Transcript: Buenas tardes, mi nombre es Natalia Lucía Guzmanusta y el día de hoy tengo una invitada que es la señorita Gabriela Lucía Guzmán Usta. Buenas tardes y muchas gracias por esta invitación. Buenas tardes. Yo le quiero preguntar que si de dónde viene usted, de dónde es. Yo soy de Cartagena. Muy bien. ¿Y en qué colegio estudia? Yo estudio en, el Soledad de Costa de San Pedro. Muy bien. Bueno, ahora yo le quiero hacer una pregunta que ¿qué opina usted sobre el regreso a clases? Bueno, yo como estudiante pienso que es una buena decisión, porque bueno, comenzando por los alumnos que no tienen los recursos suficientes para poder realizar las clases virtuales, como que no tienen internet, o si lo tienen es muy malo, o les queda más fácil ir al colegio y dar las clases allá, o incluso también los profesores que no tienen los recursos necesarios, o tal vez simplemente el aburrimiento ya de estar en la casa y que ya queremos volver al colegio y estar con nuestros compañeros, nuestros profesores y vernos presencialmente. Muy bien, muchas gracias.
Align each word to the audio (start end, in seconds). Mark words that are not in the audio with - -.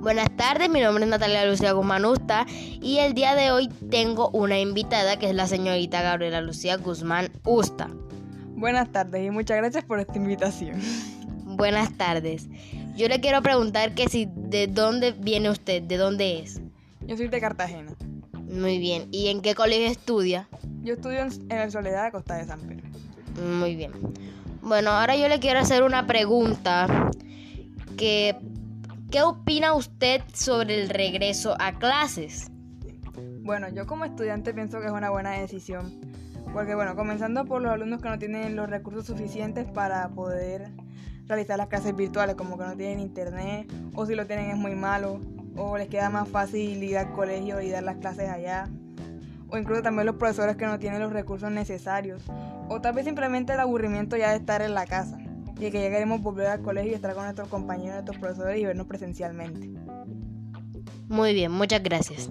Buenas 0.00 0.28
tardes, 0.36 0.68
mi 0.68 0.80
nombre 0.80 1.04
es 1.04 1.10
Natalia 1.10 1.46
Lucía 1.46 1.72
Guzmanusta 1.72 2.46
y 2.48 2.98
el 2.98 3.14
día 3.14 3.34
de 3.34 3.50
hoy 3.50 3.68
tengo 3.90 4.30
una 4.30 4.58
invitada 4.58 5.18
que 5.18 5.28
es 5.28 5.34
la 5.34 5.46
señorita 5.46 6.02
Gabriela 6.02 6.40
Lucía 6.40 6.76
Guzmán 6.76 7.30
Usta. 7.44 7.88
Buenas 8.56 8.90
tardes 8.92 9.26
y 9.26 9.30
muchas 9.30 9.56
gracias 9.58 9.84
por 9.84 10.00
esta 10.00 10.16
invitación. 10.16 10.80
Buenas 11.44 11.96
tardes. 11.96 12.48
Yo 12.96 13.08
le 13.08 13.20
quiero 13.20 13.42
preguntar 13.42 13.94
que 13.94 14.08
si 14.08 14.28
de 14.34 14.66
dónde 14.66 15.12
viene 15.12 15.50
usted, 15.50 15.82
de 15.82 15.96
dónde 15.96 16.40
es. 16.40 16.60
Yo 17.06 17.16
soy 17.16 17.28
de 17.28 17.40
Cartagena. 17.40 17.92
Muy 18.32 18.78
bien. 18.78 19.08
¿Y 19.10 19.28
en 19.28 19.40
qué 19.40 19.54
colegio 19.54 19.86
estudia? 19.86 20.48
Yo 20.82 20.94
estudio 20.94 21.20
en, 21.20 21.58
el 21.58 21.70
Soledad 21.70 22.04
de 22.04 22.12
Costa 22.12 22.36
de 22.36 22.44
San 22.44 22.60
Pedro. 22.60 22.86
Muy 23.58 23.76
bien. 23.76 23.92
Bueno, 24.60 24.90
ahora 24.90 25.16
yo 25.16 25.28
le 25.28 25.40
quiero 25.40 25.58
hacer 25.58 25.82
una 25.82 26.06
pregunta 26.06 27.10
que 27.96 28.36
¿qué 29.12 29.20
opina 29.20 29.74
usted 29.74 30.22
sobre 30.32 30.82
el 30.82 30.88
regreso 30.88 31.54
a 31.60 31.78
clases? 31.78 32.50
Bueno, 33.42 33.68
yo 33.68 33.86
como 33.86 34.06
estudiante 34.06 34.54
pienso 34.54 34.80
que 34.80 34.86
es 34.86 34.92
una 34.92 35.10
buena 35.10 35.32
decisión, 35.32 36.00
porque 36.54 36.74
bueno, 36.74 36.96
comenzando 36.96 37.44
por 37.44 37.60
los 37.60 37.70
alumnos 37.70 38.00
que 38.00 38.08
no 38.08 38.18
tienen 38.18 38.56
los 38.56 38.70
recursos 38.70 39.04
suficientes 39.04 39.66
para 39.70 40.08
poder 40.08 40.70
realizar 41.26 41.58
las 41.58 41.66
clases 41.66 41.94
virtuales, 41.94 42.36
como 42.36 42.56
que 42.56 42.64
no 42.64 42.74
tienen 42.74 43.00
internet, 43.00 43.70
o 43.94 44.06
si 44.06 44.14
lo 44.14 44.26
tienen 44.26 44.50
es 44.50 44.56
muy 44.56 44.74
malo, 44.74 45.20
o 45.58 45.76
les 45.76 45.88
queda 45.88 46.08
más 46.08 46.26
fácil 46.26 46.82
ir 46.82 46.96
al 46.96 47.12
colegio 47.12 47.60
y 47.60 47.68
dar 47.68 47.82
las 47.82 47.98
clases 47.98 48.30
allá, 48.30 48.70
o 49.50 49.58
incluso 49.58 49.82
también 49.82 50.06
los 50.06 50.16
profesores 50.16 50.56
que 50.56 50.64
no 50.64 50.78
tienen 50.78 51.00
los 51.00 51.12
recursos 51.12 51.50
necesarios, 51.50 52.22
o 52.70 52.80
tal 52.80 52.94
vez 52.94 53.04
simplemente 53.04 53.52
el 53.52 53.60
aburrimiento 53.60 54.16
ya 54.16 54.30
de 54.30 54.36
estar 54.36 54.62
en 54.62 54.72
la 54.72 54.86
casa 54.86 55.21
y 55.58 55.70
que 55.70 55.82
ya 55.82 55.90
queremos 55.90 56.22
volver 56.22 56.46
al 56.46 56.62
colegio 56.62 56.92
y 56.92 56.94
estar 56.94 57.14
con 57.14 57.24
nuestros 57.24 57.48
compañeros, 57.48 57.94
nuestros 57.94 58.18
profesores 58.18 58.60
y 58.60 58.64
vernos 58.64 58.86
presencialmente. 58.86 59.70
Muy 61.08 61.34
bien, 61.34 61.52
muchas 61.52 61.82
gracias. 61.82 62.30